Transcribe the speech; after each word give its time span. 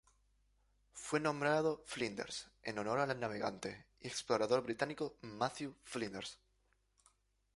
Fue 0.95 1.19
nombrado 1.19 1.83
Flinders 1.85 2.49
en 2.63 2.79
honor 2.79 2.97
al 2.97 3.19
navegante 3.19 3.85
y 3.99 4.07
explorador 4.07 4.63
británico 4.63 5.17
Matthew 5.21 5.75
Flinders. 5.83 6.39